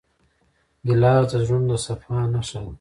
[0.85, 2.69] ګیلاس د زړونو د صفا نښه ده.